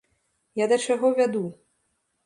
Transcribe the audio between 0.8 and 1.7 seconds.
чаго вяду.